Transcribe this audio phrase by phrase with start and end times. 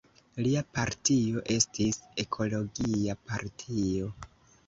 [0.45, 4.09] Lia partio estis Ekologia partio.